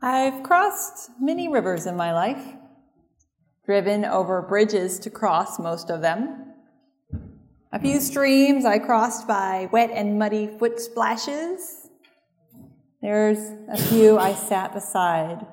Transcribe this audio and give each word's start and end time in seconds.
I've 0.00 0.44
crossed 0.44 1.10
many 1.20 1.48
rivers 1.48 1.86
in 1.86 1.96
my 1.96 2.12
life, 2.12 2.54
driven 3.66 4.04
over 4.04 4.40
bridges 4.42 5.00
to 5.00 5.10
cross 5.10 5.58
most 5.58 5.90
of 5.90 6.02
them. 6.02 6.54
A 7.72 7.80
few 7.80 7.98
streams 7.98 8.64
I 8.64 8.78
crossed 8.78 9.26
by 9.26 9.68
wet 9.72 9.90
and 9.92 10.16
muddy 10.16 10.46
foot 10.46 10.80
splashes. 10.80 11.88
There's 13.02 13.40
a 13.68 13.76
few 13.76 14.16
I 14.18 14.34
sat 14.34 14.72
beside 14.72 15.44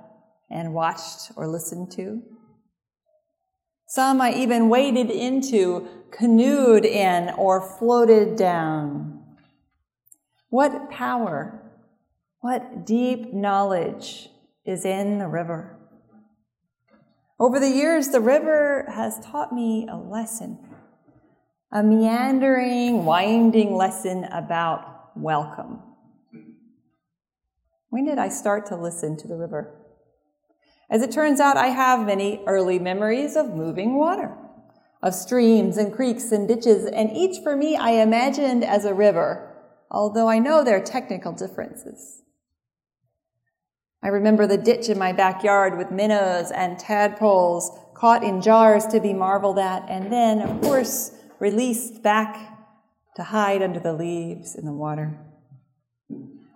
and 0.52 0.75
watched 0.75 1.32
or 1.36 1.48
listened 1.48 1.91
to. 1.93 2.21
Some 3.88 4.21
I 4.21 4.32
even 4.34 4.70
waded 4.70 5.09
into, 5.09 5.88
canoed 6.12 6.86
in, 6.86 7.32
or 7.32 7.62
floated 7.62 8.36
down. 8.36 9.23
What 10.50 10.91
power, 10.91 11.64
what 12.41 12.86
deep 12.86 13.34
knowledge 13.34 14.30
is 14.66 14.85
in 14.85 15.20
the 15.20 15.27
river. 15.27 15.77
Over 17.39 17.59
the 17.59 17.70
years, 17.70 18.09
the 18.09 18.21
river 18.21 18.85
has 18.89 19.20
taught 19.20 19.53
me 19.53 19.88
a 19.91 19.98
lesson, 19.98 20.58
a 21.72 21.84
meandering, 21.84 23.05
winding 23.05 23.75
lesson 23.75 24.23
about 24.25 25.12
welcome. 25.16 25.81
When 27.89 28.05
did 28.05 28.17
I 28.17 28.30
start 28.30 28.66
to 28.67 28.75
listen 28.75 29.17
to 29.17 29.27
the 29.27 29.36
river? 29.36 29.75
As 30.89 31.02
it 31.02 31.11
turns 31.11 31.39
out, 31.39 31.58
I 31.58 31.67
have 31.67 32.05
many 32.05 32.44
early 32.47 32.80
memories 32.80 33.36
of 33.36 33.53
moving 33.53 33.97
water, 33.97 34.36
of 35.02 35.13
streams 35.13 35.77
and 35.77 35.94
creeks 35.94 36.31
and 36.31 36.47
ditches, 36.47 36.86
and 36.86 37.11
each 37.11 37.44
for 37.44 37.55
me 37.55 37.75
I 37.75 37.91
imagined 37.91 38.63
as 38.63 38.86
a 38.86 38.94
river, 38.94 39.52
although 39.91 40.30
I 40.30 40.39
know 40.39 40.63
there 40.63 40.77
are 40.77 40.84
technical 40.84 41.31
differences. 41.31 42.22
I 44.05 44.09
remember 44.09 44.45
the 44.45 44.55
ditch 44.55 44.90
in 44.90 45.00
my 45.00 45.14
backyard 45.14 45.80
with 45.80 45.90
minnows 45.90 46.52
and 46.52 46.77
tadpoles 46.77 47.72
caught 47.95 48.23
in 48.23 48.39
jars 48.39 48.86
to 48.88 49.00
be 49.00 49.14
marveled 49.14 49.58
at, 49.58 49.84
and 49.89 50.14
then, 50.14 50.44
of 50.44 50.62
course, 50.62 51.09
released 51.39 52.03
back 52.03 52.38
to 53.16 53.23
hide 53.23 53.64
under 53.64 53.80
the 53.80 53.94
leaves 53.94 54.53
in 54.53 54.64
the 54.64 54.73
water. 54.73 55.17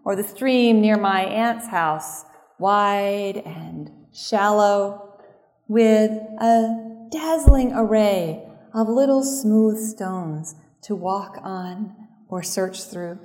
Or 0.06 0.16
the 0.16 0.24
stream 0.24 0.80
near 0.80 0.96
my 0.96 1.24
aunt's 1.24 1.66
house, 1.66 2.24
wide 2.60 3.38
and 3.38 3.90
shallow, 4.14 5.20
with 5.68 6.12
a 6.12 7.08
dazzling 7.12 7.74
array 7.74 8.48
of 8.76 8.88
little 8.88 9.24
smooth 9.24 9.80
stones 9.80 10.54
to 10.84 10.96
walk 10.96 11.40
on 11.42 11.96
or 12.28 12.44
search 12.44 12.84
through. 12.84 13.18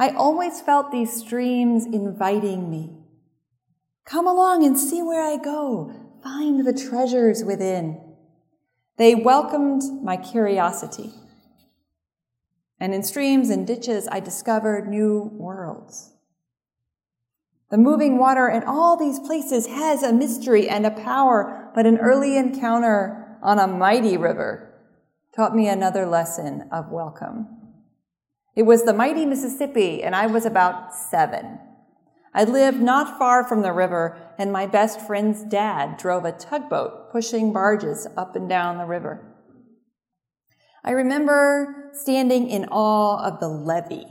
I 0.00 0.08
always 0.12 0.62
felt 0.62 0.90
these 0.90 1.12
streams 1.12 1.84
inviting 1.84 2.70
me. 2.70 2.90
Come 4.06 4.26
along 4.26 4.64
and 4.64 4.78
see 4.78 5.02
where 5.02 5.22
I 5.22 5.36
go. 5.36 5.92
Find 6.22 6.66
the 6.66 6.72
treasures 6.72 7.44
within. 7.44 8.00
They 8.96 9.14
welcomed 9.14 9.82
my 10.02 10.16
curiosity. 10.16 11.12
And 12.80 12.94
in 12.94 13.02
streams 13.02 13.50
and 13.50 13.66
ditches, 13.66 14.08
I 14.10 14.20
discovered 14.20 14.88
new 14.88 15.32
worlds. 15.34 16.14
The 17.70 17.76
moving 17.76 18.16
water 18.16 18.48
in 18.48 18.64
all 18.64 18.96
these 18.96 19.20
places 19.20 19.66
has 19.66 20.02
a 20.02 20.14
mystery 20.14 20.66
and 20.66 20.86
a 20.86 20.90
power, 20.90 21.70
but 21.74 21.84
an 21.84 21.98
early 21.98 22.38
encounter 22.38 23.36
on 23.42 23.58
a 23.58 23.66
mighty 23.66 24.16
river 24.16 24.72
taught 25.36 25.54
me 25.54 25.68
another 25.68 26.06
lesson 26.06 26.66
of 26.72 26.90
welcome. 26.90 27.59
It 28.56 28.62
was 28.62 28.84
the 28.84 28.92
mighty 28.92 29.24
Mississippi, 29.24 30.02
and 30.02 30.14
I 30.14 30.26
was 30.26 30.44
about 30.44 30.94
seven. 30.94 31.58
I 32.32 32.44
lived 32.44 32.80
not 32.80 33.18
far 33.18 33.44
from 33.44 33.62
the 33.62 33.72
river, 33.72 34.16
and 34.38 34.52
my 34.52 34.66
best 34.66 35.00
friend's 35.00 35.42
dad 35.42 35.96
drove 35.96 36.24
a 36.24 36.32
tugboat 36.32 37.10
pushing 37.10 37.52
barges 37.52 38.06
up 38.16 38.36
and 38.36 38.48
down 38.48 38.78
the 38.78 38.84
river. 38.84 39.26
I 40.84 40.92
remember 40.92 41.90
standing 41.92 42.48
in 42.48 42.66
awe 42.66 43.22
of 43.24 43.40
the 43.40 43.48
levee. 43.48 44.06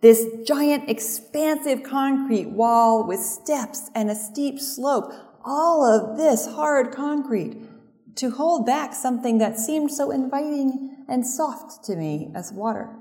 This 0.00 0.26
giant, 0.46 0.88
expansive 0.88 1.82
concrete 1.82 2.50
wall 2.50 3.06
with 3.06 3.18
steps 3.18 3.90
and 3.94 4.10
a 4.10 4.14
steep 4.14 4.60
slope, 4.60 5.12
all 5.44 5.84
of 5.84 6.16
this 6.16 6.46
hard 6.46 6.92
concrete 6.92 7.56
to 8.14 8.30
hold 8.30 8.64
back 8.64 8.94
something 8.94 9.38
that 9.38 9.58
seemed 9.58 9.90
so 9.90 10.10
inviting 10.10 11.04
and 11.08 11.26
soft 11.26 11.84
to 11.84 11.96
me 11.96 12.30
as 12.34 12.52
water. 12.52 12.97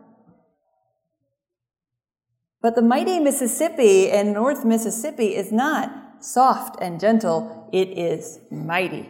But 2.62 2.75
the 2.75 2.81
mighty 2.81 3.19
Mississippi 3.19 4.09
in 4.09 4.34
North 4.34 4.66
Mississippi 4.66 5.35
is 5.35 5.51
not 5.51 6.23
soft 6.23 6.78
and 6.81 7.00
gentle, 7.00 7.69
it 7.72 7.90
is 7.90 8.40
mighty. 8.50 9.09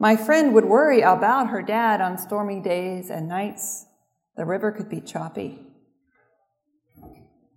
My 0.00 0.16
friend 0.16 0.54
would 0.54 0.64
worry 0.64 1.00
about 1.00 1.50
her 1.50 1.62
dad 1.62 2.00
on 2.00 2.18
stormy 2.18 2.60
days 2.60 3.10
and 3.10 3.28
nights. 3.28 3.86
The 4.36 4.44
river 4.44 4.70
could 4.70 4.88
be 4.88 5.00
choppy. 5.00 5.60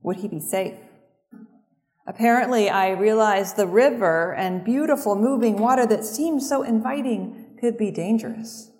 Would 0.03 0.17
he 0.17 0.27
be 0.27 0.39
safe? 0.39 0.75
Apparently, 2.07 2.69
I 2.69 2.89
realized 2.91 3.55
the 3.55 3.67
river 3.67 4.33
and 4.33 4.65
beautiful 4.65 5.15
moving 5.15 5.57
water 5.57 5.85
that 5.85 6.03
seemed 6.03 6.41
so 6.41 6.63
inviting 6.63 7.57
could 7.59 7.77
be 7.77 7.91
dangerous. 7.91 8.70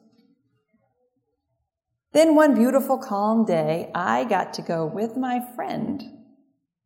Then 2.14 2.36
one 2.36 2.56
beautiful, 2.56 2.98
calm 2.98 3.46
day, 3.46 3.90
I 3.96 4.26
got 4.26 4.54
to 4.56 4.62
go 4.62 4.86
with 4.86 5.16
my 5.16 5.42
friend 5.56 6.04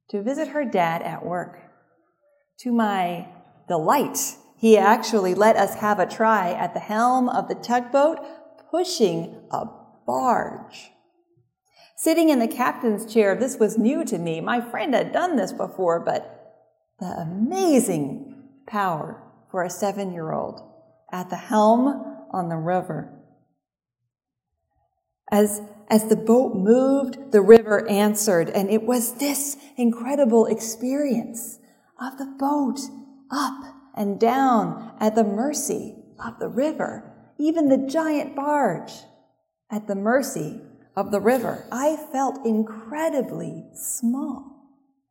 to 0.09 0.21
visit 0.21 0.49
her 0.49 0.63
dad 0.63 1.01
at 1.01 1.25
work. 1.25 1.59
To 2.59 2.71
my 2.71 3.27
delight, 3.67 4.35
he 4.55 4.77
actually 4.77 5.33
let 5.33 5.55
us 5.55 5.75
have 5.75 5.99
a 5.99 6.05
try 6.05 6.51
at 6.51 6.73
the 6.73 6.79
helm 6.79 7.27
of 7.27 7.47
the 7.47 7.55
tugboat, 7.55 8.19
pushing 8.69 9.41
a 9.51 9.65
barge. 10.05 10.91
Sitting 11.97 12.29
in 12.29 12.39
the 12.39 12.47
captain's 12.47 13.11
chair, 13.11 13.35
this 13.35 13.57
was 13.57 13.77
new 13.77 14.05
to 14.05 14.19
me. 14.19 14.41
My 14.41 14.61
friend 14.61 14.93
had 14.93 15.11
done 15.11 15.37
this 15.37 15.53
before, 15.53 15.99
but 15.99 16.53
the 16.99 17.05
amazing 17.05 18.43
power 18.67 19.23
for 19.49 19.63
a 19.63 19.69
seven 19.69 20.13
year 20.13 20.33
old 20.33 20.61
at 21.11 21.29
the 21.29 21.35
helm 21.35 22.27
on 22.31 22.49
the 22.49 22.57
river. 22.57 23.14
As, 25.31 25.61
as 25.89 26.07
the 26.07 26.15
boat 26.15 26.55
moved, 26.55 27.31
the 27.31 27.41
river 27.41 27.87
answered, 27.89 28.49
and 28.49 28.69
it 28.69 28.83
was 28.83 29.13
this 29.13 29.57
incredible 29.77 30.45
experience 30.45 31.59
of 31.99 32.17
the 32.17 32.35
boat 32.37 32.79
up 33.31 33.75
and 33.95 34.19
down 34.19 34.93
at 34.99 35.15
the 35.15 35.23
mercy 35.23 35.95
of 36.23 36.39
the 36.39 36.49
river, 36.49 37.11
even 37.37 37.69
the 37.69 37.87
giant 37.89 38.35
barge 38.35 38.91
at 39.71 39.87
the 39.87 39.95
mercy 39.95 40.61
of 40.95 41.11
the 41.11 41.19
river. 41.19 41.65
I 41.71 41.97
felt 42.11 42.45
incredibly 42.45 43.65
small. 43.73 44.51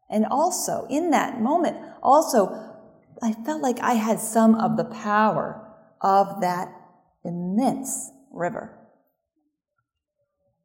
And 0.08 0.26
also, 0.26 0.86
in 0.88 1.10
that 1.10 1.40
moment, 1.40 1.76
also, 2.02 2.72
I 3.22 3.32
felt 3.32 3.62
like 3.62 3.80
I 3.80 3.94
had 3.94 4.20
some 4.20 4.54
of 4.54 4.76
the 4.76 4.84
power 4.84 5.60
of 6.00 6.40
that 6.40 6.72
immense 7.24 8.10
river. 8.30 8.78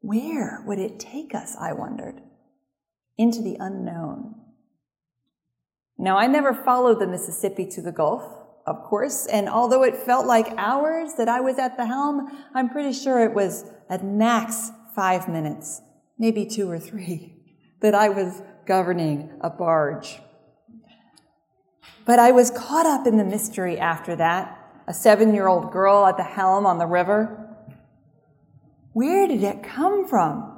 Where 0.02 0.64
would 0.66 0.80
it 0.80 1.00
take 1.00 1.36
us, 1.36 1.56
I 1.60 1.74
wondered? 1.74 2.22
Into 3.18 3.42
the 3.42 3.58
unknown. 3.60 4.36
Now, 5.98 6.18
I 6.18 6.28
never 6.28 6.54
followed 6.54 7.00
the 7.00 7.08
Mississippi 7.08 7.66
to 7.68 7.82
the 7.82 7.92
Gulf, 7.92 8.24
of 8.66 8.84
course, 8.84 9.26
and 9.26 9.50
although 9.50 9.84
it 9.84 9.98
felt 9.98 10.26
like 10.26 10.48
hours 10.58 11.14
that 11.18 11.28
I 11.28 11.42
was 11.42 11.58
at 11.60 11.76
the 11.76 11.86
helm, 11.86 12.30
I'm 12.54 12.70
pretty 12.70 12.94
sure 12.94 13.20
it 13.24 13.34
was 13.34 13.66
at 13.90 14.06
max 14.06 14.72
five 14.96 15.28
minutes, 15.28 15.82
maybe 16.18 16.46
two 16.46 16.70
or 16.70 16.80
three, 16.80 17.36
that 17.81 17.96
I 17.96 18.10
was 18.10 18.42
governing 18.66 19.30
a 19.42 19.50
barge. 19.50 20.22
But 22.06 22.19
I 22.19 22.31
was 22.31 22.52
caught 22.52 22.86
up 22.86 23.06
in 23.06 23.18
the 23.18 23.25
mystery 23.25 23.78
after 23.78 24.16
that. 24.16 24.56
A 24.88 24.94
seven 24.94 25.34
year 25.34 25.48
old 25.48 25.72
girl 25.72 26.06
at 26.06 26.18
the 26.18 26.24
helm 26.24 26.66
on 26.66 26.78
the 26.78 26.88
river, 26.88 27.49
where 28.94 29.27
did 29.27 29.44
it 29.44 29.63
come 29.63 30.07
from? 30.07 30.56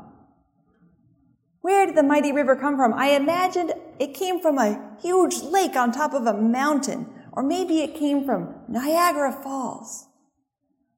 Where 1.61 1.85
did 1.85 1.95
the 1.95 2.03
mighty 2.03 2.31
river 2.31 2.55
come 2.55 2.75
from? 2.75 2.93
I 2.93 3.09
imagined 3.09 3.73
it 3.99 4.15
came 4.15 4.39
from 4.39 4.57
a 4.57 4.95
huge 4.99 5.41
lake 5.41 5.75
on 5.75 5.91
top 5.91 6.13
of 6.13 6.25
a 6.25 6.33
mountain, 6.33 7.07
or 7.31 7.43
maybe 7.43 7.81
it 7.81 7.95
came 7.95 8.25
from 8.25 8.55
Niagara 8.67 9.31
Falls. 9.31 10.07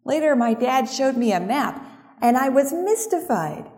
Later, 0.06 0.36
my 0.36 0.54
dad 0.54 0.90
showed 0.90 1.18
me 1.18 1.32
a 1.32 1.40
map, 1.40 1.86
and 2.22 2.38
I 2.38 2.50
was 2.50 2.72
mystified 2.72 3.70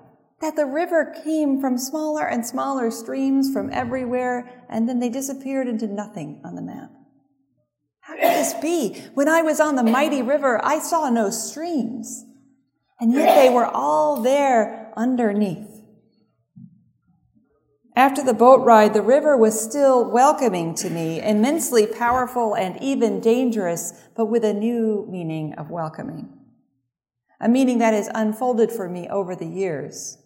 that 0.42 0.56
the 0.56 0.66
river 0.66 1.16
came 1.24 1.60
from 1.60 1.78
smaller 1.78 2.28
and 2.28 2.46
smaller 2.46 2.92
streams 2.92 3.52
from 3.52 3.72
everywhere, 3.72 4.66
and 4.70 4.88
then 4.88 5.00
they 5.00 5.10
disappeared 5.10 5.68
into 5.68 5.88
nothing 5.88 6.42
on 6.44 6.56
the 6.56 6.62
map. 6.62 6.92
How 8.02 8.14
could 8.14 8.24
this 8.24 8.54
be? 8.56 9.02
When 9.16 9.28
I 9.28 9.42
was 9.42 9.60
on 9.60 9.76
the 9.76 9.84
mighty 9.84 10.22
river, 10.22 10.64
I 10.64 10.80
saw 10.80 11.10
no 11.10 11.32
streams. 11.32 12.25
And 13.00 13.12
yet 13.14 13.36
they 13.36 13.50
were 13.50 13.66
all 13.66 14.22
there 14.22 14.92
underneath. 14.96 15.76
After 17.98 18.22
the 18.22 18.34
boat 18.34 18.66
ride, 18.66 18.94
the 18.94 19.02
river 19.02 19.38
was 19.38 19.60
still 19.60 20.10
welcoming 20.10 20.76
to 20.76 20.90
me, 20.90 21.22
immensely 21.22 21.88
powerful 21.88 22.54
and 22.54 22.82
even 22.82 23.22
dangerous, 23.22 23.94
but 24.16 24.26
with 24.26 24.44
a 24.44 24.54
new 24.54 25.08
meaning 25.10 25.54
of 25.54 25.70
welcoming. 25.70 26.30
A 27.40 27.48
meaning 27.48 27.78
that 27.80 27.94
has 27.94 28.10
unfolded 28.14 28.72
for 28.72 28.90
me 28.90 29.08
over 29.08 29.34
the 29.36 29.46
years. 29.46 30.18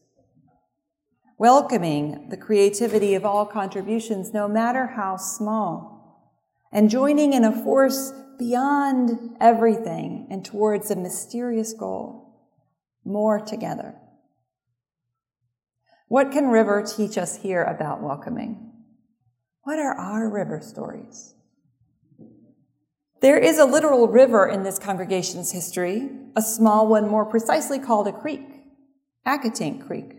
Welcoming 1.38 2.30
the 2.30 2.38
creativity 2.38 3.14
of 3.14 3.24
all 3.24 3.46
contributions, 3.46 4.34
no 4.34 4.48
matter 4.48 4.88
how 4.88 5.18
small, 5.18 6.32
and 6.72 6.90
joining 6.90 7.34
in 7.34 7.44
a 7.44 7.52
force 7.52 8.14
beyond 8.40 9.36
everything 9.40 10.28
and 10.32 10.44
towards 10.44 10.90
a 10.90 10.96
mysterious 10.96 11.74
goal 11.74 12.29
more 13.10 13.40
together. 13.40 13.96
What 16.08 16.32
can 16.32 16.48
River 16.48 16.84
teach 16.84 17.18
us 17.18 17.38
here 17.38 17.64
about 17.64 18.02
welcoming? 18.02 18.72
What 19.64 19.80
are 19.80 19.94
our 19.94 20.30
river 20.30 20.62
stories? 20.62 21.36
There 23.22 23.38
is 23.38 23.60
a 23.60 23.66
literal 23.66 24.08
river 24.08 24.48
in 24.48 24.64
this 24.64 24.80
congregation's 24.80 25.52
history, 25.52 26.10
a 26.36 26.42
small 26.42 26.88
one 26.88 27.10
more 27.10 27.26
precisely 27.26 27.78
called 27.78 28.08
a 28.08 28.14
creek, 28.14 28.48
Accotink 29.28 29.86
Creek. 29.86 30.16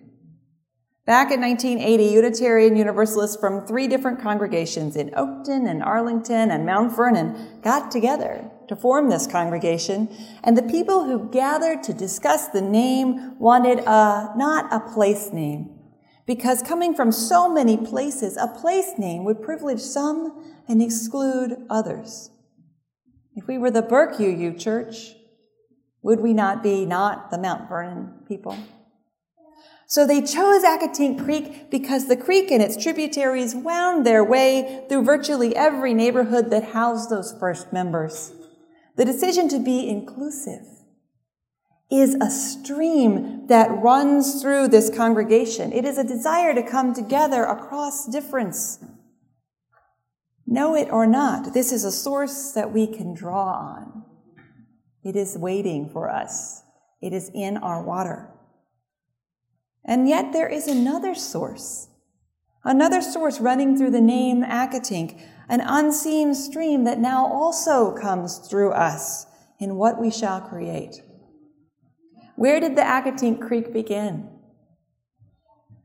Back 1.06 1.32
in 1.32 1.40
1980, 1.40 2.04
Unitarian 2.04 2.76
Universalists 2.76 3.37
from 3.40 3.66
three 3.66 3.88
different 3.88 4.20
congregations 4.20 4.96
in 4.96 5.10
Oakton 5.10 5.69
and 5.69 5.82
Arlington 5.82 6.50
and 6.50 6.66
Mount 6.66 6.94
Vernon 6.94 7.58
got 7.62 7.90
together 7.90 8.50
to 8.70 8.76
form 8.76 9.11
this 9.11 9.26
congregation, 9.26 10.08
and 10.44 10.56
the 10.56 10.62
people 10.62 11.02
who 11.02 11.28
gathered 11.31 11.82
to 11.82 11.93
discuss 11.93 12.46
the 12.46 12.61
name 12.61 13.37
wanted 13.37 13.81
a, 13.81 14.32
not 14.37 14.72
a 14.72 14.78
place 14.94 15.32
name, 15.32 15.76
because 16.25 16.62
coming 16.62 16.94
from 16.94 17.11
so 17.11 17.52
many 17.52 17.76
places, 17.76 18.37
a 18.37 18.46
place 18.46 18.93
name 18.96 19.25
would 19.25 19.43
privilege 19.43 19.81
some 19.81 20.55
and 20.69 20.81
exclude 20.81 21.56
others. 21.69 22.31
If 23.34 23.49
we 23.49 23.58
were 23.58 23.72
the 23.72 23.82
Burke 23.82 24.19
church, 24.56 25.16
would 26.02 26.20
we 26.20 26.32
not 26.32 26.62
be 26.62 26.87
not 26.87 27.32
the 27.32 27.38
Mount 27.38 27.69
Vernon 27.69 28.20
people? 28.28 28.56
So 29.88 30.06
they 30.06 30.20
chose 30.20 30.62
Accotink 30.62 31.25
Creek 31.25 31.73
because 31.73 32.06
the 32.06 32.16
creek 32.16 32.52
and 32.52 32.62
its 32.62 32.81
tributaries 32.81 33.52
wound 33.52 34.06
their 34.06 34.23
way 34.23 34.87
through 34.88 35.02
virtually 35.02 35.56
every 35.56 35.93
neighborhood 35.93 36.50
that 36.50 36.66
housed 36.66 37.11
those 37.11 37.34
first 37.40 37.73
members. 37.73 38.32
The 39.00 39.06
decision 39.06 39.49
to 39.49 39.58
be 39.58 39.88
inclusive 39.88 40.67
is 41.91 42.17
a 42.17 42.29
stream 42.29 43.47
that 43.47 43.81
runs 43.81 44.43
through 44.43 44.69
this 44.69 44.94
congregation. 44.94 45.73
It 45.73 45.87
is 45.87 45.97
a 45.97 46.05
desire 46.05 46.55
to 46.55 46.62
come 46.62 46.93
together 46.93 47.44
across 47.44 48.06
difference. 48.06 48.79
Know 50.47 50.75
it 50.75 50.91
or 50.93 51.06
not, 51.06 51.55
this 51.55 51.73
is 51.73 51.82
a 51.82 51.91
source 51.91 52.52
that 52.52 52.75
we 52.75 52.87
can 52.87 53.14
draw 53.14 53.55
on. 53.55 54.05
It 55.02 55.17
is 55.17 55.35
waiting 55.38 55.88
for 55.88 56.11
us. 56.11 56.62
It 57.00 57.14
is 57.14 57.31
in 57.32 57.56
our 57.56 57.82
water. 57.82 58.29
And 59.82 60.11
yet 60.11 60.35
there 60.35 60.49
is 60.50 60.69
another 60.69 61.14
source, 61.14 61.88
another 62.64 63.00
source 63.00 63.40
running 63.40 63.76
through 63.76 63.90
the 63.90 64.00
name 64.00 64.42
Accotink, 64.42 65.20
an 65.48 65.60
unseen 65.60 66.34
stream 66.34 66.84
that 66.84 66.98
now 66.98 67.26
also 67.26 67.92
comes 67.92 68.38
through 68.38 68.72
us 68.72 69.26
in 69.58 69.76
what 69.76 70.00
we 70.00 70.10
shall 70.10 70.40
create. 70.40 71.02
Where 72.36 72.60
did 72.60 72.76
the 72.76 72.82
Accotink 72.82 73.40
Creek 73.40 73.72
begin? 73.72 74.28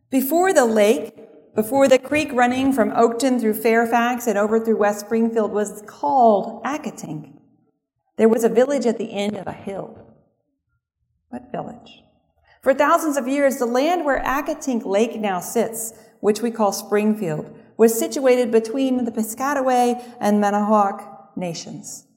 Before 0.10 0.54
the 0.54 0.66
lake, 0.66 1.14
before 1.56 1.88
the 1.88 2.00
creek 2.00 2.32
running 2.32 2.72
from 2.72 2.92
Oakton 2.92 3.40
through 3.40 3.56
Fairfax 3.56 4.28
and 4.28 4.38
over 4.38 4.60
through 4.60 4.78
West 4.78 5.02
Springfield 5.02 5.52
was 5.52 5.84
called 5.88 6.64
Accotink, 6.64 7.34
there 8.18 8.30
was 8.30 8.44
a 8.44 8.50
village 8.50 8.86
at 8.86 8.98
the 8.98 9.12
end 9.12 9.36
of 9.36 9.48
a 9.48 9.52
hill. 9.52 9.98
What 11.30 11.52
village? 11.52 12.04
For 12.62 12.74
thousands 12.74 13.18
of 13.18 13.28
years, 13.28 13.58
the 13.58 13.66
land 13.66 14.06
where 14.06 14.24
Accotink 14.24 14.86
Lake 14.86 15.20
now 15.20 15.40
sits, 15.40 15.94
which 16.20 16.42
we 16.42 16.52
call 16.52 16.72
Springfield, 16.72 17.56
was 17.78 17.98
situated 17.98 18.52
between 18.52 19.06
the 19.06 19.12
Piscataway 19.12 20.04
and 20.20 20.42
Manahoac 20.42 21.36
nations. 21.36 22.08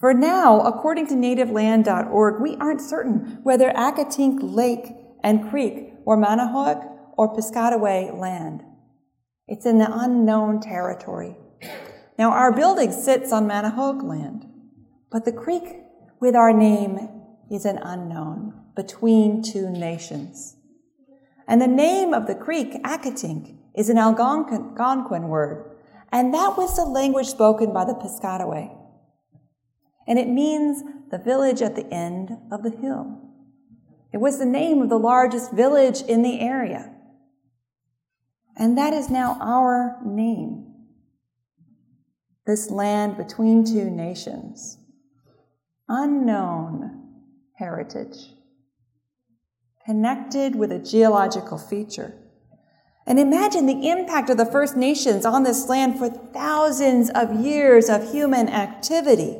For 0.00 0.12
now, 0.12 0.60
according 0.60 1.06
to 1.08 1.14
nativeland.org, 1.14 2.40
we 2.40 2.56
aren't 2.56 2.80
certain 2.80 3.40
whether 3.42 3.70
Accotink 3.70 4.38
Lake 4.42 4.94
and 5.22 5.48
Creek 5.50 5.94
were 6.04 6.16
Manahoac 6.16 6.86
or 7.16 7.34
Piscataway 7.34 8.18
land. 8.18 8.62
It's 9.48 9.64
in 9.64 9.78
the 9.78 9.88
unknown 9.90 10.60
territory. 10.60 11.36
Now, 12.18 12.30
our 12.30 12.52
building 12.52 12.92
sits 12.92 13.32
on 13.32 13.48
Manahoac 13.48 14.02
land, 14.02 14.46
but 15.10 15.24
the 15.24 15.32
creek 15.32 15.82
with 16.20 16.34
our 16.34 16.52
name 16.52 17.08
is 17.50 17.64
an 17.64 17.78
unknown 17.78 18.54
between 18.74 19.42
two 19.42 19.70
nations. 19.70 20.55
And 21.48 21.60
the 21.60 21.68
name 21.68 22.12
of 22.12 22.26
the 22.26 22.34
creek, 22.34 22.74
Accotink, 22.82 23.56
is 23.74 23.88
an 23.88 23.98
Algonquin 23.98 25.28
word, 25.28 25.70
and 26.10 26.32
that 26.34 26.56
was 26.56 26.76
the 26.76 26.84
language 26.84 27.26
spoken 27.26 27.72
by 27.72 27.84
the 27.84 27.94
Piscataway 27.94 28.76
and 30.06 30.18
it 30.18 30.28
means 30.28 30.82
the 31.10 31.18
village 31.18 31.62
at 31.62 31.74
the 31.74 31.86
end 31.92 32.30
of 32.52 32.62
the 32.62 32.70
hill. 32.70 33.20
It 34.12 34.18
was 34.18 34.38
the 34.38 34.46
name 34.46 34.80
of 34.80 34.88
the 34.88 34.98
largest 34.98 35.52
village 35.52 36.02
in 36.02 36.22
the 36.22 36.40
area. 36.40 36.92
And 38.56 38.78
that 38.78 38.92
is 38.92 39.10
now 39.10 39.36
our 39.40 39.98
name. 40.04 40.74
This 42.46 42.70
land 42.70 43.16
between 43.16 43.64
two 43.64 43.90
nations. 43.90 44.78
Unknown 45.88 47.02
heritage. 47.54 48.30
Connected 49.86 50.56
with 50.56 50.72
a 50.72 50.80
geological 50.80 51.58
feature. 51.58 52.12
And 53.06 53.20
imagine 53.20 53.66
the 53.66 53.88
impact 53.88 54.28
of 54.30 54.36
the 54.36 54.44
First 54.44 54.76
Nations 54.76 55.24
on 55.24 55.44
this 55.44 55.68
land 55.68 55.96
for 55.96 56.10
thousands 56.10 57.08
of 57.10 57.40
years 57.40 57.88
of 57.88 58.10
human 58.10 58.48
activity. 58.48 59.38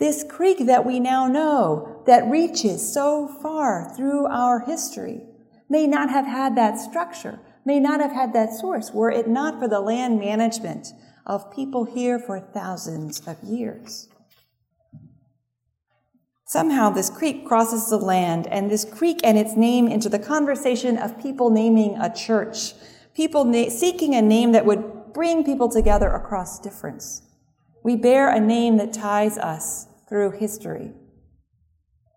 This 0.00 0.24
creek 0.28 0.66
that 0.66 0.84
we 0.84 0.98
now 0.98 1.28
know 1.28 2.02
that 2.06 2.28
reaches 2.28 2.92
so 2.92 3.28
far 3.40 3.94
through 3.96 4.26
our 4.26 4.64
history 4.66 5.20
may 5.68 5.86
not 5.86 6.10
have 6.10 6.26
had 6.26 6.56
that 6.56 6.76
structure, 6.76 7.38
may 7.64 7.78
not 7.78 8.00
have 8.00 8.10
had 8.10 8.32
that 8.32 8.52
source 8.52 8.90
were 8.90 9.12
it 9.12 9.28
not 9.28 9.60
for 9.60 9.68
the 9.68 9.78
land 9.78 10.18
management 10.18 10.88
of 11.24 11.52
people 11.52 11.84
here 11.84 12.18
for 12.18 12.40
thousands 12.40 13.20
of 13.28 13.40
years. 13.44 14.08
Somehow 16.50 16.90
this 16.90 17.10
creek 17.10 17.46
crosses 17.46 17.88
the 17.90 17.96
land, 17.96 18.48
and 18.48 18.68
this 18.68 18.84
creek 18.84 19.20
and 19.22 19.38
its 19.38 19.54
name 19.54 19.86
into 19.86 20.08
the 20.08 20.18
conversation 20.18 20.98
of 20.98 21.22
people 21.22 21.48
naming 21.48 21.96
a 21.96 22.12
church, 22.12 22.72
people 23.14 23.44
na- 23.44 23.68
seeking 23.68 24.16
a 24.16 24.20
name 24.20 24.50
that 24.50 24.66
would 24.66 25.12
bring 25.14 25.44
people 25.44 25.68
together 25.68 26.08
across 26.08 26.58
difference. 26.58 27.22
We 27.84 27.94
bear 27.94 28.28
a 28.28 28.40
name 28.40 28.78
that 28.78 28.92
ties 28.92 29.38
us 29.38 29.86
through 30.08 30.40
history 30.40 30.90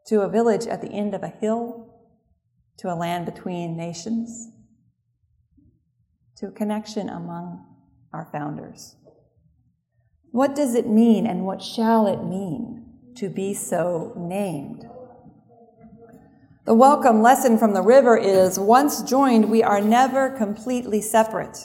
to 0.08 0.22
a 0.22 0.30
village 0.30 0.66
at 0.66 0.82
the 0.82 0.90
end 0.90 1.14
of 1.14 1.22
a 1.22 1.28
hill, 1.28 1.94
to 2.80 2.92
a 2.92 2.98
land 2.98 3.28
between 3.28 3.78
nations, 3.78 4.50
to 6.38 6.48
a 6.48 6.52
connection 6.52 7.08
among 7.08 7.64
our 8.12 8.28
founders. 8.32 8.96
What 10.32 10.56
does 10.56 10.74
it 10.74 10.88
mean 10.88 11.28
and 11.28 11.46
what 11.46 11.62
shall 11.62 12.08
it 12.08 12.24
mean 12.24 12.83
to 13.16 13.30
be 13.30 13.54
so 13.54 14.14
named? 14.16 14.90
The 16.66 16.74
welcome 16.74 17.22
lesson 17.22 17.58
from 17.58 17.74
the 17.74 17.82
river 17.82 18.18
is 18.18 18.58
once 18.58 19.04
joined, 19.04 19.50
we 19.50 19.62
are 19.62 19.82
never 19.82 20.30
completely 20.30 21.02
separate. 21.02 21.58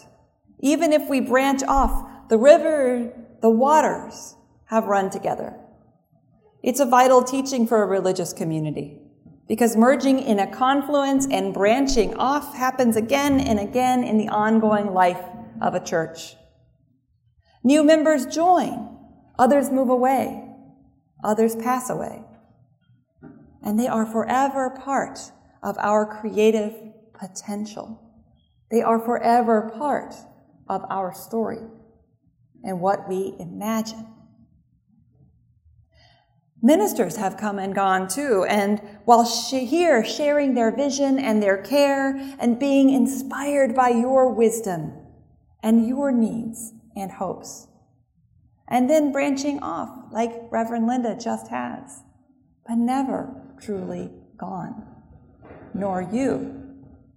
Even 0.59 0.93
if 0.93 1.09
we 1.09 1.21
branch 1.21 1.63
off, 1.63 2.29
the 2.29 2.39
river, 2.39 3.13
the 3.41 3.49
waters 3.49 4.35
have 4.67 4.87
run 4.87 5.09
together. 5.09 5.55
It's 6.63 6.81
a 6.81 6.85
vital 6.85 7.23
teaching 7.23 7.67
for 7.67 7.83
a 7.83 7.87
religious 7.87 8.33
community 8.33 9.01
because 9.47 9.77
merging 9.77 10.19
in 10.19 10.39
a 10.39 10.51
confluence 10.51 11.27
and 11.31 11.55
branching 11.55 12.15
off 12.17 12.55
happens 12.57 12.97
again 12.97 13.41
and 13.41 13.59
again 13.59 14.05
in 14.05 14.19
the 14.19 14.29
ongoing 14.29 14.93
life 14.93 15.23
of 15.63 15.75
a 15.75 15.85
church. 15.85 16.35
New 17.63 17.83
members 17.83 18.27
join, 18.27 18.99
others 19.39 19.71
move 19.71 19.89
away, 19.89 20.48
others 21.23 21.57
pass 21.57 21.91
away. 21.91 22.25
And 23.63 23.79
they 23.79 23.89
are 23.89 24.07
forever 24.07 24.71
part 24.71 25.19
of 25.63 25.77
our 25.79 26.21
creative 26.21 26.75
potential. 27.13 28.01
They 28.71 28.83
are 28.83 28.99
forever 28.99 29.73
part 29.77 30.15
of 30.69 30.85
our 30.91 31.13
story 31.15 31.61
and 32.63 32.81
what 32.81 33.09
we 33.09 33.35
imagine. 33.39 34.07
Ministers 36.61 37.17
have 37.17 37.37
come 37.37 37.61
and 37.61 37.73
gone 37.73 38.09
too, 38.09 38.45
and 38.49 38.81
while 39.05 39.25
here 39.25 40.05
sharing 40.05 40.55
their 40.55 40.75
vision 40.75 41.19
and 41.19 41.41
their 41.41 41.63
care 41.63 42.17
and 42.41 42.59
being 42.59 42.91
inspired 42.91 43.77
by 43.77 43.91
your 43.91 44.33
wisdom 44.33 44.93
and 45.63 45.87
your 45.87 46.11
needs 46.11 46.73
and 46.97 47.13
hopes. 47.13 47.68
And 48.71 48.89
then 48.89 49.13
branching 49.13 49.63
off 49.63 50.13
like 50.13 50.33
Reverend 50.51 50.87
Linda 50.87 51.17
just 51.19 51.49
has, 51.49 52.03
but 52.67 52.77
never 52.77 53.55
truly 53.61 54.11
gone, 54.37 54.87
nor 55.75 56.03
you 56.03 56.77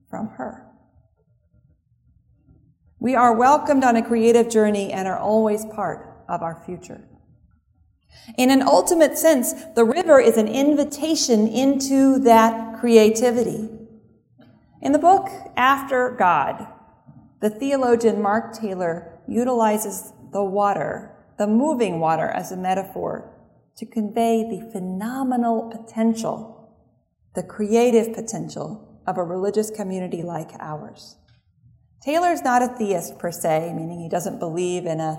from 0.10 0.30
her. 0.30 0.68
We 3.00 3.16
are 3.16 3.34
welcomed 3.34 3.84
on 3.84 3.96
a 3.96 4.06
creative 4.06 4.50
journey 4.50 4.94
and 4.94 5.08
are 5.08 5.18
always 5.18 5.66
part 5.66 6.24
of 6.30 6.42
our 6.42 6.64
future. 6.66 7.02
In 8.38 8.52
an 8.52 8.62
ultimate 8.62 9.18
sense, 9.18 9.54
the 9.76 9.84
river 9.84 10.20
is 10.20 10.38
an 10.38 10.48
invitation 10.48 11.48
into 11.48 12.20
that 12.20 12.80
creativity. 12.80 13.70
In 14.82 14.92
the 14.92 15.00
book 15.00 15.30
After 15.56 16.12
God, 16.12 16.68
the 17.40 17.50
theologian 17.50 18.22
Mark 18.22 18.54
Taylor 18.54 19.20
utilizes 19.28 20.14
the 20.32 20.44
water, 20.44 21.11
the 21.42 21.48
moving 21.48 22.00
water, 22.00 22.28
as 22.28 22.52
a 22.52 22.56
metaphor 22.56 23.36
to 23.76 23.84
convey 23.84 24.44
the 24.44 24.70
phenomenal 24.72 25.72
potential, 25.72 26.78
the 27.34 27.42
creative 27.42 28.14
potential 28.14 29.02
of 29.08 29.18
a 29.18 29.24
religious 29.24 29.72
community 29.72 30.22
like 30.22 30.52
ours. 30.60 31.16
Taylor's 32.06 32.44
not 32.44 32.62
a 32.62 32.68
theist 32.68 33.18
per 33.18 33.32
se, 33.32 33.74
meaning 33.76 34.00
he 34.00 34.08
doesn't 34.08 34.38
believe 34.38 34.86
in 34.86 35.00
a 35.00 35.18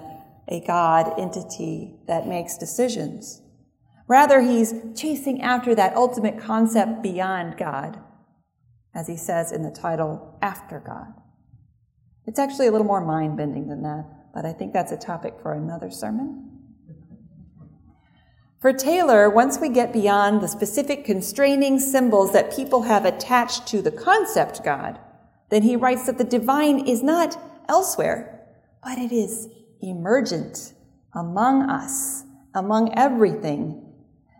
a 0.48 0.60
God 0.60 1.18
entity 1.18 1.96
that 2.06 2.28
makes 2.28 2.56
decisions. 2.56 3.42
Rather, 4.06 4.42
he's 4.42 4.74
chasing 4.94 5.42
after 5.42 5.74
that 5.74 5.96
ultimate 5.96 6.38
concept 6.38 7.02
beyond 7.02 7.56
God, 7.56 7.98
as 8.94 9.08
he 9.08 9.16
says 9.16 9.50
in 9.50 9.64
the 9.64 9.72
title, 9.72 10.38
After 10.40 10.78
God. 10.78 11.14
It's 12.26 12.38
actually 12.38 12.68
a 12.68 12.70
little 12.70 12.86
more 12.86 13.04
mind 13.04 13.36
bending 13.36 13.66
than 13.68 13.82
that, 13.82 14.04
but 14.34 14.44
I 14.44 14.52
think 14.52 14.72
that's 14.72 14.92
a 14.92 14.96
topic 14.96 15.34
for 15.40 15.52
another 15.52 15.90
sermon. 15.90 16.48
For 18.60 18.72
Taylor, 18.72 19.28
once 19.28 19.58
we 19.58 19.68
get 19.68 19.92
beyond 19.92 20.40
the 20.40 20.46
specific 20.46 21.04
constraining 21.04 21.80
symbols 21.80 22.32
that 22.32 22.54
people 22.54 22.82
have 22.82 23.04
attached 23.04 23.66
to 23.66 23.82
the 23.82 23.90
concept 23.90 24.62
God, 24.64 25.00
then 25.50 25.62
he 25.62 25.74
writes 25.74 26.06
that 26.06 26.16
the 26.16 26.24
divine 26.24 26.86
is 26.86 27.02
not 27.02 27.36
elsewhere, 27.68 28.46
but 28.84 28.98
it 28.98 29.10
is 29.10 29.48
emergent 29.80 30.74
among 31.12 31.68
us, 31.68 32.22
among 32.54 32.96
everything. 32.96 33.84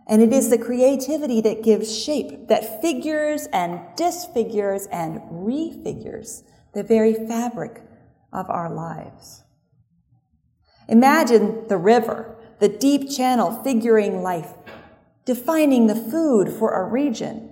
And 0.07 0.21
it 0.21 0.31
is 0.31 0.49
the 0.49 0.57
creativity 0.57 1.41
that 1.41 1.61
gives 1.61 1.93
shape, 1.93 2.47
that 2.47 2.81
figures 2.81 3.47
and 3.51 3.81
disfigures 3.97 4.87
and 4.87 5.19
refigures 5.31 6.43
the 6.73 6.83
very 6.83 7.13
fabric 7.13 7.83
of 8.31 8.49
our 8.49 8.73
lives. 8.73 9.43
Imagine 10.87 11.67
the 11.67 11.77
river, 11.77 12.35
the 12.59 12.69
deep 12.69 13.09
channel 13.09 13.63
figuring 13.63 14.21
life, 14.21 14.53
defining 15.25 15.87
the 15.87 15.95
food 15.95 16.49
for 16.49 16.73
a 16.73 16.87
region, 16.87 17.49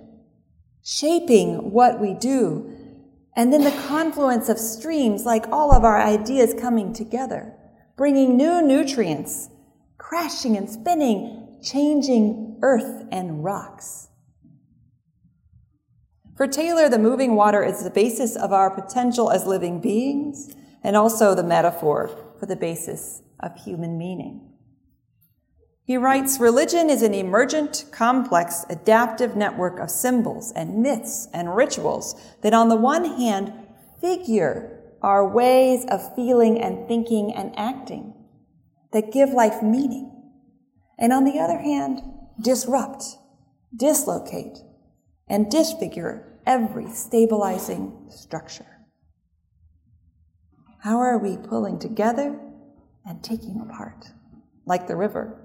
shaping 0.84 1.70
what 1.72 2.00
we 2.00 2.14
do, 2.14 2.70
and 3.34 3.52
then 3.52 3.64
the 3.64 3.82
confluence 3.88 4.48
of 4.48 4.58
streams 4.58 5.24
like 5.24 5.48
all 5.48 5.72
of 5.72 5.84
our 5.84 6.00
ideas 6.00 6.54
coming 6.60 6.92
together 6.92 7.54
bringing 7.96 8.36
new 8.36 8.62
nutrients, 8.62 9.48
crashing 9.98 10.56
and 10.56 10.68
spinning, 10.68 11.58
changing 11.62 12.58
earth 12.62 13.06
and 13.12 13.44
rocks. 13.44 14.08
For 16.36 16.46
Taylor, 16.46 16.88
the 16.88 16.98
moving 16.98 17.36
water 17.36 17.62
is 17.62 17.84
the 17.84 17.90
basis 17.90 18.34
of 18.34 18.52
our 18.52 18.70
potential 18.70 19.30
as 19.30 19.46
living 19.46 19.80
beings 19.80 20.52
and 20.82 20.96
also 20.96 21.34
the 21.34 21.44
metaphor 21.44 22.10
for 22.42 22.46
the 22.46 22.56
basis 22.56 23.22
of 23.38 23.56
human 23.56 23.96
meaning. 23.96 24.40
He 25.84 25.96
writes 25.96 26.40
Religion 26.40 26.90
is 26.90 27.00
an 27.00 27.14
emergent, 27.14 27.84
complex, 27.92 28.64
adaptive 28.68 29.36
network 29.36 29.78
of 29.78 29.92
symbols 29.92 30.52
and 30.56 30.82
myths 30.82 31.28
and 31.32 31.54
rituals 31.54 32.20
that, 32.42 32.52
on 32.52 32.68
the 32.68 32.74
one 32.74 33.04
hand, 33.04 33.52
figure 34.00 34.82
our 35.02 35.24
ways 35.24 35.84
of 35.88 36.16
feeling 36.16 36.60
and 36.60 36.88
thinking 36.88 37.32
and 37.32 37.56
acting 37.56 38.12
that 38.92 39.12
give 39.12 39.30
life 39.30 39.62
meaning. 39.62 40.10
And 40.98 41.12
on 41.12 41.22
the 41.22 41.38
other 41.38 41.58
hand, 41.58 42.02
disrupt, 42.40 43.04
dislocate, 43.76 44.58
and 45.28 45.48
disfigure 45.48 46.40
every 46.44 46.90
stabilizing 46.90 48.08
structure. 48.10 48.81
How 50.82 50.98
are 50.98 51.16
we 51.16 51.36
pulling 51.36 51.78
together 51.78 52.36
and 53.06 53.22
taking 53.22 53.60
apart? 53.60 54.08
Like 54.66 54.88
the 54.88 54.96
river. 54.96 55.40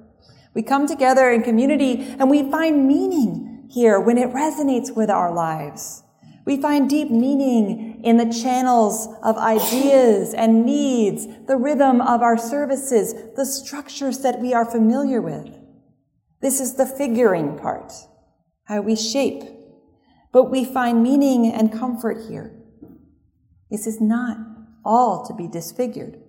We 0.56 0.64
come 0.64 0.88
together 0.88 1.30
in 1.30 1.44
community 1.44 2.16
and 2.18 2.32
we 2.32 2.50
find 2.50 2.88
meaning 2.88 3.68
here 3.70 4.00
when 4.00 4.18
it 4.18 4.32
resonates 4.32 4.96
with 4.96 5.12
our 5.12 5.32
lives. 5.32 6.02
We 6.46 6.60
find 6.60 6.90
deep 6.90 7.12
meaning 7.12 8.04
in 8.04 8.18
the 8.18 8.34
channels 8.34 9.10
of 9.22 9.38
ideas 9.38 10.34
and 10.34 10.66
needs, 10.66 11.28
the 11.46 11.58
rhythm 11.58 12.02
of 12.02 12.24
our 12.24 12.40
services, 12.40 13.14
the 13.36 13.46
structures 13.46 14.22
that 14.22 14.40
we 14.40 14.56
are 14.56 14.66
familiar 14.66 15.22
with. 15.22 15.56
This 16.42 16.60
is 16.60 16.78
the 16.78 16.88
figuring 16.88 17.60
part, 17.60 17.94
how 18.64 18.82
we 18.82 18.96
shape. 18.96 19.44
But 20.32 20.50
we 20.50 20.66
find 20.66 21.04
meaning 21.04 21.54
and 21.54 21.72
comfort 21.72 22.28
here. 22.28 22.56
This 23.70 23.86
is 23.86 24.02
not 24.02 24.57
all 24.84 25.26
to 25.26 25.34
be 25.34 25.48
disfigured. 25.48 26.20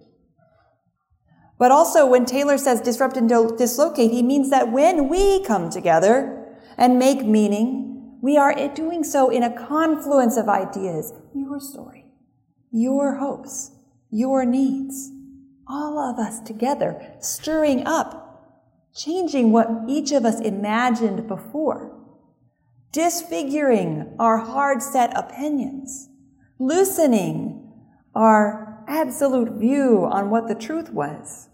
But 1.59 1.73
also, 1.73 2.07
when 2.07 2.25
Taylor 2.25 2.57
says 2.57 2.81
disrupt 2.81 3.17
and 3.17 3.29
dislocate, 3.29 4.13
he 4.13 4.23
means 4.23 4.51
that 4.51 4.71
when 4.71 5.09
we 5.09 5.43
come 5.45 5.71
together 5.71 6.57
and 6.77 6.99
make 6.99 7.25
meaning, 7.25 8.19
we 8.23 8.37
are 8.37 8.55
doing 8.75 9.03
so 9.03 9.29
in 9.29 9.43
a 9.43 9.67
confluence 9.67 10.37
of 10.37 10.49
ideas 10.49 11.13
your 11.35 11.61
story, 11.61 12.07
your 12.71 13.17
hopes, 13.17 13.73
your 14.11 14.45
needs. 14.45 15.11
All 15.69 15.99
of 15.99 16.19
us 16.19 16.41
together, 16.41 17.17
stirring 17.21 17.87
up, 17.87 18.29
changing 18.95 19.53
what 19.53 19.69
each 19.87 20.13
of 20.13 20.25
us 20.25 20.41
imagined 20.41 21.29
before, 21.29 21.95
disfiguring 22.93 24.15
our 24.19 24.39
hard 24.39 24.83
set 24.83 25.17
opinions, 25.17 26.09
loosening 26.59 27.68
our 28.15 28.85
absolute 28.89 29.53
view 29.53 30.09
on 30.11 30.31
what 30.31 30.49
the 30.49 30.55
truth 30.55 30.91
was. 30.91 31.49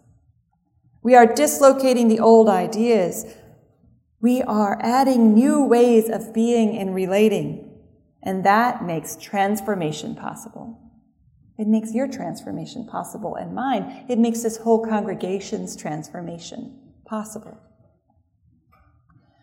We 1.03 1.15
are 1.15 1.27
dislocating 1.27 2.09
the 2.09 2.21
old 2.21 2.49
ideas, 2.49 3.27
we 4.21 4.41
are 4.41 4.79
adding 4.81 5.35
new 5.35 5.63
ways 5.63 6.09
of 6.09 6.33
being 6.33 6.79
and 6.79 6.95
relating, 6.95 7.71
and 8.23 8.45
that 8.45 8.83
makes 8.83 9.17
transformation 9.17 10.15
possible. 10.15 10.81
It 11.59 11.69
makes 11.69 11.95
your 11.95 12.09
transformation 12.09 12.87
possible 12.87 13.37
and 13.37 13.55
mine. 13.55 14.07
It 14.09 14.19
makes 14.19 14.43
this 14.43 14.57
whole 14.57 14.85
congregation's 14.85 15.77
transformation 15.77 16.81
possible. 17.05 17.59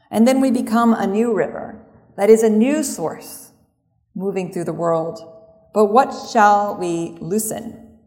And 0.10 0.27
then 0.27 0.41
we 0.41 0.51
become 0.51 0.94
a 0.94 1.08
new 1.08 1.34
river, 1.34 1.86
that 2.18 2.30
is 2.30 2.44
a 2.44 2.50
new 2.50 2.84
source 2.84 3.51
moving 4.13 4.51
through 4.51 4.65
the 4.65 4.74
world. 4.74 5.40
But 5.73 5.85
what 5.85 6.11
shall 6.31 6.75
we 6.77 7.17
loosen? 7.21 7.99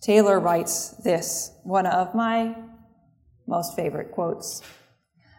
Taylor 0.00 0.38
writes 0.38 0.90
this, 1.02 1.52
one 1.62 1.86
of 1.86 2.14
my 2.14 2.56
most 3.46 3.74
favorite 3.74 4.12
quotes. 4.12 4.62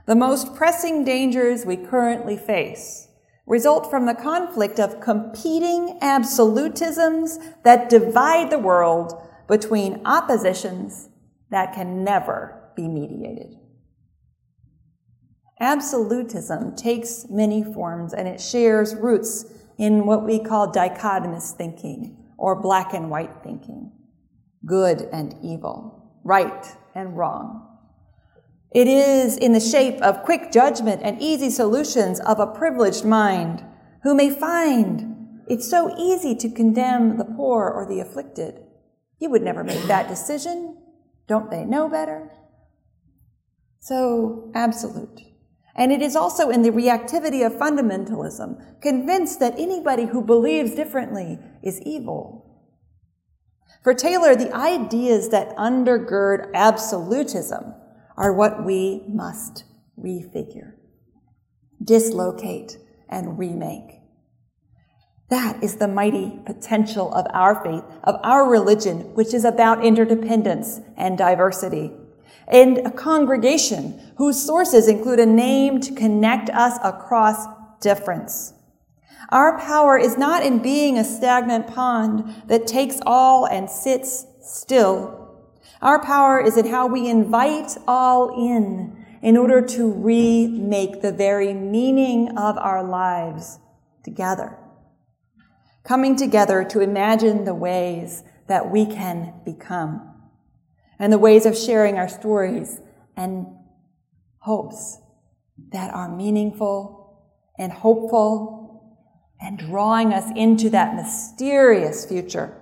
The 0.08 0.16
most 0.16 0.56
pressing 0.56 1.04
dangers 1.04 1.66
we 1.66 1.78
currently 1.78 2.38
face 2.38 3.08
result 3.46 3.90
from 3.90 4.08
the 4.08 4.16
conflict 4.16 4.80
of 4.80 5.00
competing 5.00 6.00
absolutisms 6.02 7.54
that 7.64 7.90
divide 7.90 8.50
the 8.50 8.60
world 8.60 9.14
between 9.48 10.02
oppositions 10.06 11.10
that 11.52 11.74
can 11.74 12.04
never 12.04 12.72
be 12.76 12.88
mediated. 12.88 13.56
Absolutism 15.60 16.76
takes 16.76 17.28
many 17.30 17.64
forms 17.64 18.14
and 18.14 18.28
it 18.28 18.42
shares 18.42 18.96
roots 18.96 19.46
in 19.78 20.06
what 20.06 20.26
we 20.26 20.40
call 20.40 20.72
dichotomous 20.72 21.52
thinking 21.52 22.18
or 22.38 22.62
black 22.62 22.94
and 22.94 23.10
white 23.10 23.44
thinking, 23.44 23.92
good 24.66 25.02
and 25.12 25.36
evil, 25.44 26.20
right 26.24 26.66
and 26.94 27.18
wrong. 27.18 27.68
It 28.72 28.88
is 28.88 29.38
in 29.38 29.54
the 29.54 29.60
shape 29.60 30.02
of 30.02 30.24
quick 30.24 30.52
judgment 30.52 31.02
and 31.04 31.22
easy 31.22 31.50
solutions 31.50 32.20
of 32.20 32.40
a 32.40 32.48
privileged 32.48 33.06
mind 33.06 33.64
who 34.04 34.14
may 34.14 34.30
find 34.30 35.44
it 35.48 35.62
so 35.62 35.96
easy 35.98 36.36
to 36.36 36.50
condemn 36.50 37.18
the 37.18 37.26
poor 37.26 37.70
or 37.70 37.88
the 37.88 38.00
afflicted. 38.00 38.60
You 39.20 39.30
would 39.30 39.44
never 39.44 39.64
make 39.64 39.84
that 39.84 40.10
decision. 40.10 40.78
Don't 41.28 41.50
they 41.50 41.64
know 41.64 41.88
better? 41.88 42.32
so 43.86 44.52
absolute. 44.56 45.22
And 45.76 45.92
it 45.92 46.02
is 46.02 46.16
also 46.16 46.50
in 46.50 46.62
the 46.62 46.72
reactivity 46.72 47.46
of 47.46 47.54
fundamentalism, 47.54 48.82
convinced 48.82 49.40
that 49.42 49.60
anybody 49.60 50.06
who 50.06 50.22
believes 50.22 50.74
differently 50.74 51.38
is 51.62 51.82
evil. 51.82 52.46
For 53.84 53.94
Taylor, 53.94 54.36
the 54.36 54.56
ideas 54.56 55.30
that 55.30 55.56
undergird 55.58 56.52
absolutism 56.54 57.74
are 58.18 58.34
what 58.34 58.66
we 58.66 59.04
must 59.08 59.66
refigure, 60.00 60.74
dislocate, 61.84 62.78
and 63.10 63.38
remake. 63.38 64.00
That 65.30 65.64
is 65.64 65.76
the 65.76 65.88
mighty 65.88 66.40
potential 66.46 67.14
of 67.14 67.26
our 67.32 67.64
faith, 67.64 67.84
of 68.04 68.16
our 68.24 68.50
religion, 68.50 69.14
which 69.16 69.34
is 69.34 69.44
about 69.44 69.84
interdependence 69.84 70.80
and 70.96 71.18
diversity. 71.18 71.92
And 72.48 72.80
a 72.80 72.92
congregation 72.92 74.00
whose 74.18 74.42
sources 74.42 74.88
include 74.88 75.20
a 75.20 75.26
name 75.26 75.80
to 75.82 75.94
connect 75.94 76.50
us 76.50 76.78
across 76.84 77.46
difference. 77.82 78.54
Our 79.30 79.60
power 79.60 79.98
is 79.98 80.18
not 80.18 80.44
in 80.44 80.60
being 80.60 80.98
a 80.98 81.04
stagnant 81.04 81.68
pond 81.68 82.44
that 82.48 82.68
takes 82.68 83.00
all 83.06 83.46
and 83.46 83.70
sits 83.70 84.26
still. 84.42 85.44
Our 85.82 86.04
power 86.04 86.40
is 86.40 86.58
in 86.58 86.68
how 86.68 86.88
we 86.88 87.10
invite 87.10 87.78
all 87.88 88.30
in 88.30 89.06
in 89.22 89.38
order 89.38 89.62
to 89.62 89.92
remake 89.92 91.02
the 91.02 91.12
very 91.12 91.54
meaning 91.54 92.38
of 92.38 92.58
our 92.58 92.84
lives 92.84 93.58
together 94.04 94.60
coming 95.86 96.16
together 96.16 96.64
to 96.64 96.82
imagine 96.82 97.46
the 97.46 97.54
ways 97.54 98.24
that 98.48 98.70
we 98.70 98.86
can 98.86 99.34
become 99.46 100.15
and 101.00 101.12
the 101.12 101.18
ways 101.18 101.46
of 101.46 101.58
sharing 101.58 101.98
our 101.98 102.08
stories 102.08 102.80
and 103.16 103.48
hopes 104.40 104.98
that 105.72 105.94
are 105.94 106.14
meaningful 106.14 107.24
and 107.58 107.72
hopeful 107.72 108.66
and 109.40 109.58
drawing 109.58 110.14
us 110.14 110.32
into 110.36 110.70
that 110.70 110.96
mysterious 110.96 112.06
future. 112.06 112.62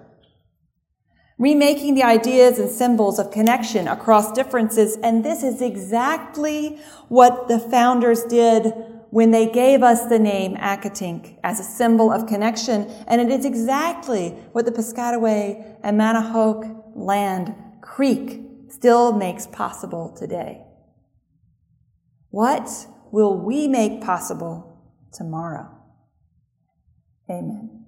Remaking 1.38 1.96
the 1.96 2.04
ideas 2.04 2.60
and 2.60 2.70
symbols 2.70 3.20
of 3.20 3.32
connection 3.32 3.88
across 3.88 4.32
differences, 4.32 4.98
and 5.04 5.26
this 5.26 5.44
is 5.44 5.62
exactly 5.62 6.80
what 7.10 7.48
the 7.48 7.60
founders 7.60 8.24
did 8.26 8.72
when 9.10 9.32
they 9.32 9.50
gave 9.50 9.84
us 9.84 10.06
the 10.06 10.20
name 10.20 10.56
Accotink 10.56 11.38
as 11.44 11.60
a 11.60 11.64
symbol 11.64 12.12
of 12.12 12.28
connection, 12.28 12.84
and 13.08 13.20
it 13.20 13.30
is 13.30 13.46
exactly 13.46 14.30
what 14.54 14.66
the 14.66 14.72
Piscataway 14.72 15.78
and 15.84 16.00
Manahoac 16.00 16.94
land 16.96 17.56
creek 17.84 18.42
still 18.70 19.14
makes 19.14 19.46
possible 19.46 20.16
today. 20.18 20.64
What 22.30 22.70
will 23.12 23.38
we 23.38 23.68
make 23.68 24.02
possible 24.02 24.82
tomorrow? 25.12 25.70
Amen. 27.30 27.83